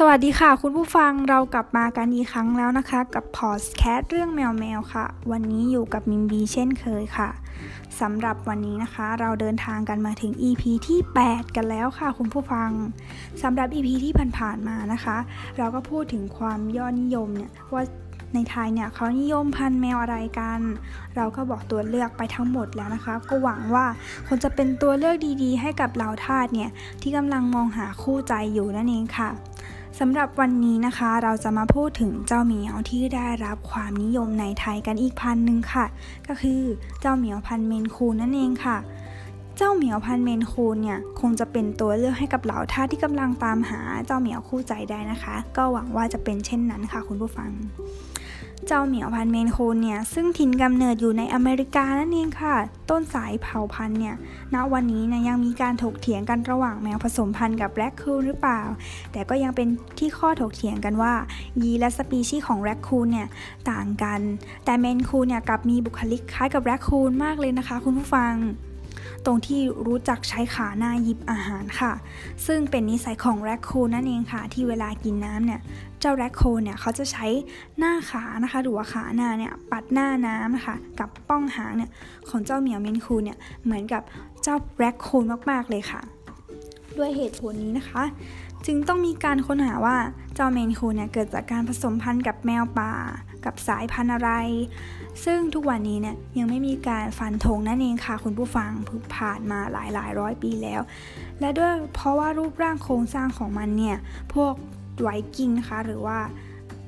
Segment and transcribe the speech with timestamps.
[0.00, 7.28] สวัสดีค่ะ คุณผู้ฟังเรากลับมากันอีกครั้งแล้วนะคะ กับพอสแคสเรื่องแมวแมวค่ะ วันนี้อยู่กับมิมบีเช่นเคยค่ะ
[8.00, 12.70] สำหรับวันนี้นะคะ เราเดินทางกันมาถึง EP ที่ 8 กันแล้วค่ะ คุณผู้ฟัง
[13.42, 15.16] สำหรับ EP ที่ผ่านๆมานะคะ
[15.58, 17.82] เราก็พูดถึงความยอดนิยมเนี่ยว่า
[18.34, 20.60] ในไทยเนี่ยเขานิยมพันธุ์แมวอะไรกัน
[21.16, 23.86] เราก็บอกตัวเลือกไปทั้งหมดแล้วนะคะ ก็หวังว่า
[24.26, 26.70] คนจะเป็นตัวเลือกดีๆ ให้กับเหล่าทาสเนี่ย
[27.02, 29.30] ที่กำลังมองหาคู่ใจอยู่นั่นเองค่ะ
[30.00, 35.86] สำหรับวันนี้นะคะเราจะมาพูดถึงเจ้าเหมียวที่ได้รับความนิยมในไทยกันอีกพันหนึ่งค่ะ
[36.28, 36.62] ก็คือ
[37.00, 38.78] เจ้าเหมียวพันเมนคูนนั่นเองค่ะ
[39.56, 47.50] เจ้าเหมียวพันเมนคูนเนี่ยคงจะเป็นตัวเลือกให้กับเหล่าท่าที่กำลังตามหาเจ้าเหมียวคู่ใจได้นะคะ ก็หวังว่าจะเป็นเช่นนั้นค่ะ คุณผู้ฟัง
[48.66, 52.56] เจ้าเหมียวพันธุ์เมนโคนเนี่ยซึ่งถิ่นกำเนิดอยู่ในอเมริกานั่นเองค่ะ
[52.90, 54.14] ต้นสายเผ่าพันธุ์เนี่ย
[54.54, 58.60] ณวันนี้นะยังมีการถกเถียงกันระหว่างแมวผสมพันธุ์กับแรคคูนหรือเปล่า
[59.12, 61.14] แต่ก็ยังเป็นที่ข้อถกเถียงกันว่า
[61.62, 63.28] ยีนและสปีชีส์ของแรคคูนเนี่ย
[63.70, 64.20] ต่างกัน
[64.64, 68.34] แต่เมนคูนเนี่ยกลับมีบุคลิกคล้ายกับแรคคูนมากเลยนะคะ คุณผู้ฟัง
[69.26, 71.92] ตรงที่รู้จักใช้ขาหน้าหยิบอาหารค่ะ
[72.46, 75.60] ซึ่งเป็นนิสัยของแรคคูนนั่นเองค่ะ ที่เวลากินน้ำเนี่ย
[76.00, 77.26] เจ้าแรคคูนเนี่ยเขาจะใช้
[77.78, 81.90] หน้าขานะคะ หรือว่าขาหน้าเนี่ยปัดหน้าน้ำนะคะกับป้องหางเนี่ย
[82.28, 84.02] ของเจ้าเหมียวเมนคูเนี่ยเหมือนกับ
[84.42, 86.00] เจ้าแรคโคนมากๆเลยค่ะ
[86.98, 88.02] ด้วยเหตุผลนี้นะคะ
[88.66, 89.96] จึงต้องมีการค้นหาว่า
[90.34, 92.92] เจ้าเมนคูเนี่ยเกิดจากการผสมพันธุ์กับแมวป่า
[93.46, 94.30] กับสายพันธุ์อะไร
[95.24, 98.70] ซึ่งทุกวันนี้เนี่ยยังไม่มีการฟันธงนั่นเองค่ะคุณผู้ฟัง
[99.16, 100.80] ผ่านมาหลายหลายร้อยปีแล้ว
[101.40, 103.96] และด้วยเพราะว่ารูปร่างโครงสร้างของมันเนี่ย
[104.34, 104.54] พวก
[105.02, 106.18] ไวกิ้งนะคะหรือว่า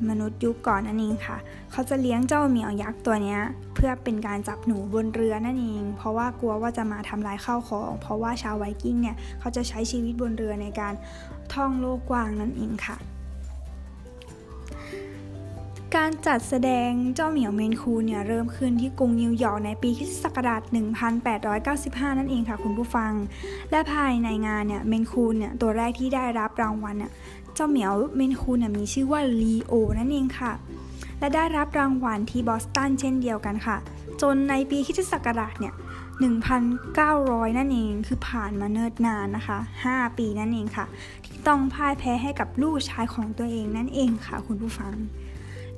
[0.08, 1.38] มนุษย์ยุคก่อนนั่นเองค่ะ
[1.72, 3.36] เขาจะเลี้ยงเจ้าเหมียวยักษ์ตัวนี้
[3.74, 10.94] เพื่อเป็นการจับหนูบนเรือนั่นเอง เพราะว่ากลัวว่าจะมาทำลายข้าวของ เพราะว่าชาวไวกิ้งเนี่ยเขาจะใช้ชีวิตบนเรือในการ
[11.54, 12.96] ท่องโลกกว้างนั่นเองค่ะ
[15.98, 20.62] การจัดแสดงเจ้าเหมียวเมนคูนเนี่ยเริ่มขึ้นที่กรุงนิวยอร์กในปีคริสต์ศักราช
[21.40, 23.12] 1895 นั่นเองค่ะคุณผู้ฟัง
[23.70, 27.12] และภายในงานเนี่ยเมนคูนเนี่ยตัวแรกที่ได้รับรางวัลเนี่ย
[27.54, 30.52] เจ้าเหมียวเมนคูนเนี่ยมีชื่อว่าลีโอนั่นเองค่ะ
[31.18, 33.76] และได้รับรางวัลที่บอสตันเช่นเดียวกันค่ะ
[34.22, 35.74] จนในปีคริสต์ศักราชเนี่ย
[36.84, 39.58] 1,900 นั่นเองคือผ่านมาเนิ่นนานนะคะ
[39.88, 40.86] 5 ปีนั่นเองค่ะ
[41.24, 44.96] ที่ต้องพ่ายแพ้ให้กับลูกชายของตัวเองนั่นเองค่ะ คุณผู้ฟัง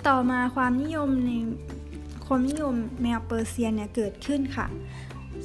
[0.09, 1.31] ต่อมาความนิยมใน
[2.27, 4.67] ความนิยมแมวเปอร์เซียนเนี่ยเกิดขึ้นค่ะ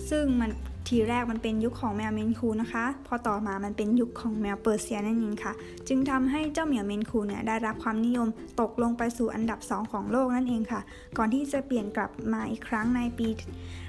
[0.10, 0.52] ซึ่งมัน
[0.88, 5.54] ทีแรกมันเป็นยุคของแมวเมนคูนนะคะ พอต่อมามันเป็นยุคของแมวเปอร์เซียนั่นเองค่ะ
[5.88, 8.28] จึงทำให้เจ้าเหมียวเมนคูนเนี่ยได้รับความนิยม
[8.62, 10.82] ตกลงไปสู่อันดับ 2 ของโลกนั่นเองค่ะ
[11.18, 13.28] ก่อนที่จะเปลี่ยนกลับมาอีกครั้งในปี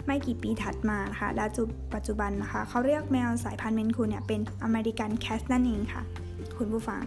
[0.06, 1.62] ไม่กี่ปีถัดมาค่ะและจุ
[1.94, 6.02] ปัจจุบันนะคะ เขาเรียกแมวสายพันธุ์เมนคูนเนี่ยเป็น American Cat นั่นเองค่ะ
[6.58, 7.00] คุณผู้ฟัง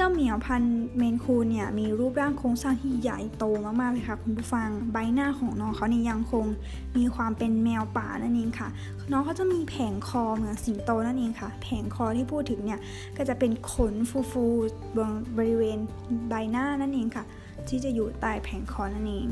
[0.00, 0.62] เจ้าเหมียวพันธุ์
[0.96, 3.44] เมนคูนเนี่ยมีรูปร่างโครงสร้างที่ใหญ่โต
[3.80, 6.46] มากๆเลยค่ะคุณผู้ฟัง ใบหน้าของน้องเขาเนี่ยยังคง
[6.96, 8.68] มีความเป็นแมวป่านั่นเองค่ะ
[9.12, 12.80] น้องเขาจะมีแผงคอเหมือนสิงโตนั่นเองค่ะ แผงคอที่พูดถึงเนี่ย
[13.16, 14.98] ก็จะเป็นขนฟูๆบ
[15.36, 15.78] บริเวณ
[16.28, 17.24] ใบหน้านั่นเองค่ะ
[17.68, 19.26] ที่จะอยู่ใต้แผงคอนั่นเอง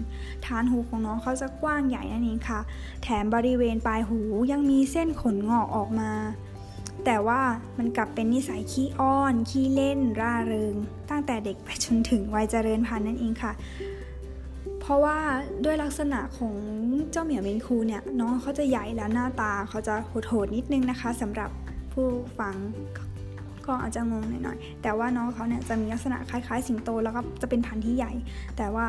[0.44, 2.60] ฐานหูของน้องเขาจะกว้างใหญ่นั่นเองค่ะ
[3.02, 4.20] แถมบริเวณปลายหู
[4.52, 6.10] ยังมีเส้นขนงอกออกมา
[7.04, 7.40] แต่ว่า
[7.78, 10.74] มันกลับเป็นนิสัยขี้อ้อน ขี้เล่น ร่าเริง
[11.10, 13.52] ตั้งแต่เด็กไปจนถึงวัยเจริญพันธุ์นั่นเองค่ะ
[14.80, 15.18] เพราะว่า
[15.64, 16.54] ด้วยลักษณะของ
[17.12, 21.50] เจ้าเหมียวเมนคูเนี่ยน้องเขาจะใหญ่แล้วหน้าตาเขาจะโหดๆนิดนึงนะคะสำหรับ
[21.92, 22.06] ผู้
[22.38, 22.54] ฟัง
[23.66, 28.12] ก็อาจจะงงหน่อยๆ แต่ว่าน้องเขาเนี่ยจะมีลักษณะคล้ายๆ สิงโตแล้วก็จะเป็นพันธุ์ที่ใหญ่
[28.56, 28.86] แต่ว่า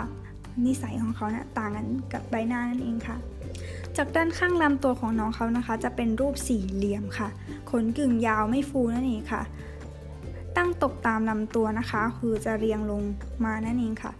[0.65, 3.17] นิสัยของเขาเนี่ยต่างกันกับใบหน้านั่นเองค่ะ
[3.97, 7.29] จากด้านข้างลำตัวของน้องเขานะคะ จะเป็นรูปสี่เหลี่ยมค่ะ
[7.69, 9.43] ขนกึ่งยาวไม่ฟูนั่นเองค่ะ
[10.57, 13.01] ตั้งตกตามลำตัวนะคะ คือจะเรียงลง
[13.45, 14.11] มานั่นเองค่ะ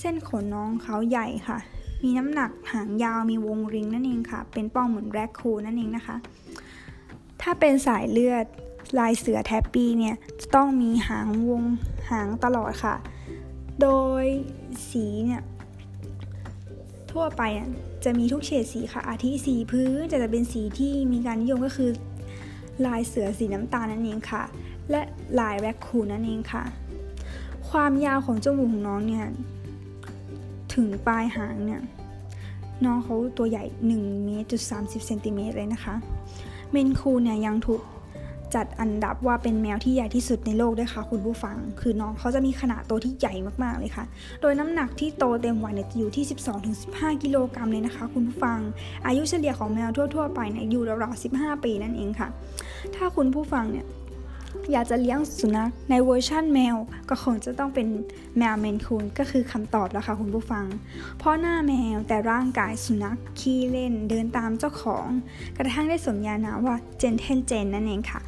[0.00, 1.58] เส้นขนน้องเขาใหญ่ค่ะ
[2.02, 6.16] มีน้ำหนักหางยาวมีวงริงนั่นเองค่ะ เป็นป้องเหมือนแรคคูนั่นเองนะคะ
[7.42, 8.46] ถ้าเป็นสายเลือด
[8.98, 11.62] ลายเสือแทปปี้เนี่ยจะต้องมีหางวง
[12.10, 12.94] หางตลอดค่ะ
[13.80, 13.88] โด
[14.22, 14.24] ย
[14.90, 15.42] สีเนี่ย
[17.12, 17.42] ทั่วไป
[18.04, 21.90] จะมีทุกเฉดสีค่ะ อาทิสีพื้นจะจะเป็นสีที่มีการนิยมก็คือ
[22.86, 24.42] ลายเสือสีน้ำตาลนั่นเองค่ะ
[24.90, 25.00] และ
[25.40, 26.64] ลายแรคคูนนั่นเองค่ะ
[27.68, 29.26] ความยาวของจมูกของน้องเนี่ย
[30.74, 31.82] ถึงปลายหางเนี่ย
[32.84, 33.64] น้องเขาตัวใหญ่
[33.96, 35.94] 1เมตรจุด30เซนติเมตรเลยนะคะ
[36.70, 37.80] เมนคูนเนี่ยยังถูก
[38.54, 44.04] จัดอันดับว่าเป็นแมวที่ใหญ่ที่สุดในโลกด้วยค่ะ คุณผู้ฟัง คือน้องเขาจะมีขนาดตัวที่ใหญ่มากๆเลยค่ะ
[44.40, 46.24] โดยน้ำหนักที่โตเต็มวัยเนี่ยจะอยู่ที่
[46.74, 48.58] 12-15 กิโลกรัมเลยนะคะ คุณผู้ฟัง
[49.06, 52.28] อายุเฉลี่ยของแมวทั่ว ๆ ไปเนี่ยอยู่ราวๆ15 ปีนั่นเองค่ะ
[52.96, 53.86] ถ้าคุณผู้ฟังเนี่ย
[54.72, 56.76] อยากจะเลี้ยงสุนัขในเวอร์ชั่นแมว
[57.08, 57.86] ก็คงจะต้องเป็น
[58.38, 60.64] แมวเมนคูนก็คือคำตอบแล้วค่ะคุณผู้ฟัง
[61.18, 65.06] เพราะหน้าแมวแต่ร่างกายสุนัขขี้เล่นเดินตามเจ้าของ
[65.58, 68.20] กระทั่งได้สมญานามว่าเจนเทนเจนนั่นเองค่ะ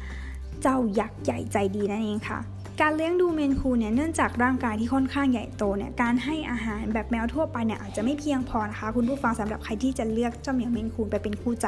[0.61, 2.39] เจ้ายักษ์ใหญ่ใจดีนั่นเองค่ะ
[2.81, 11.67] การเลี้ยงดูเมนคูเนี่ยเนื่องจากร่างกายที่ค่อนข้างใหญ่โตเนี่ยการให้อาหารแบบแมวทั่วไปเนี่ยอาจจะไม่เพียงพอนะคะ คุณผู้ฟังสำหรับใครที่จะเลือกเจ้าเหมียวเมนคูนไปเป็นคู่ใจ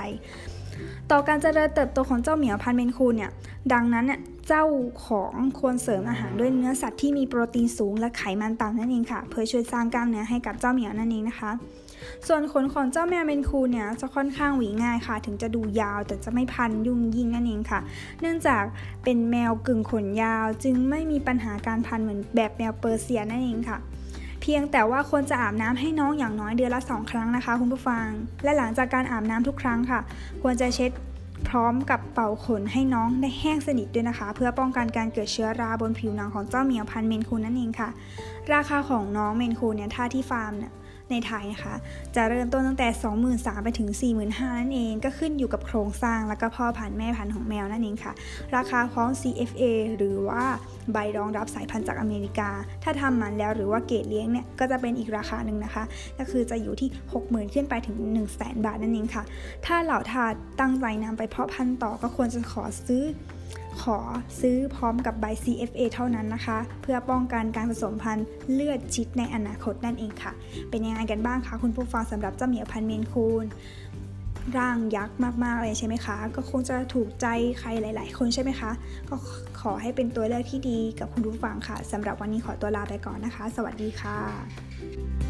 [1.12, 3.32] ต่อการเจริญเติบโตของเจ้าเหมียวพันธุ์เมนคูนเนี่ย
[3.74, 4.66] ดังนั้นเนี่ยเจ้า
[5.08, 11.52] ของควรเสริมอาหารด้วยเนื้อสัตว์ที่มีโปรตีนสูงและไขมันต่ำนั่นเองค่ะ เพื่อช่วยสร้างกล้ามเนื้อให้กับเจ้าเหมียวนั่นเองนะคะ
[12.28, 17.80] ส่วนขนของเจ้าแมวเมนคูนเนี่ยจะค่อนข้างหวีง่ายค่ะ ถึงจะดูยาวแต่จะไม่พันยุ่งยิ่งนั่นเองค่ะ
[18.22, 18.64] เนื่องจาก
[19.04, 23.78] เป็นแมวกึ่งขนยาว จึงไม่มีปัญหาการพันเหมือนแบบแมวเปอร์เซียนั่นเองค่ะ
[24.42, 28.06] เพียงแต่ว่าควรจะอาบน้ำให้น้องอย่างน้อยเดือนละ 2 ครั้งนะคะ คุณผู้ฟัง
[28.44, 30.00] และหลังจากการอาบน้ำทุกครั้งค่ะ
[30.42, 30.92] ควรจะเช็ด
[31.50, 37.90] พร้อมกับเป่าขนให้น้องได้แห้งสนิทด้วยนะคะ เพื่อป้องกันการเกิดเชื้อราบนผิวหนังของเจ้าเหมียวพันเมนคูนนั่นเองค่ะ
[38.54, 40.72] ราคาของน้องเมนคูนเนี่ยถ้าที่ฟาร์มเนี่ย
[41.12, 41.75] ในไทยนะคะ
[42.16, 42.88] จะเริ่มต้นตั้งแต่
[43.28, 48.13] 23,000ไปถึง 45,000นั่นเอง ก็ขึ้นอยู่กับโครงสร้างแล้วก็พ่อพันธุ์แม่พันธุ์ของแมวนั่นเองค่ะ
[48.56, 49.63] ราคาของ CFA
[49.98, 50.44] หรือว่า
[50.94, 52.50] ใบรองรับสายพันธุ์จากอเมริกา
[52.84, 55.84] ถ้าทำมันแล้วหรือว่าเกรดเลี้ยงเนี่ยก็จะเป็นอีกราคาหนึ่งนะคะ
[56.19, 56.90] ก็คือจะอยู่ที่
[57.22, 57.96] 60,000 ขึ้นไปถึง
[58.31, 59.24] 100,000บาทนั่นเองค่ะ
[59.66, 60.25] ถ้าเหล่าทา
[60.60, 63.04] ตั้งใจนำไปเพาะพันธุ์ต่อก็ควรจะขอซื้อ
[63.83, 63.98] ขอ
[64.42, 70.33] ซื้อพร้อมกับใบ CFA เท่านั้นนะคะ เพื่อป้องกันการผสมพันธุ์เลือดชิดในอนาคตนั่นเองค่ะ
[70.69, 73.45] เป็นยังไงกันบ้างคะคุณผู้ฟังสำหรับเจ้าเหมียวพันเมนคูน
[74.57, 77.27] ร่างยักษ์มากๆเลยใช่ไหมคะ ก็คงจะถูกใจ
[77.59, 78.71] ใครหลาย ๆ คนใช่ไหมคะ
[79.09, 79.15] ก็
[79.62, 85.21] ขอให้เป็นตัวเลือกที่ดีกับคุณผู้ฟังค่ะสำหรับวันนี้ขอตัวลาไปก่อนนะคะ สวัสดีค่ะ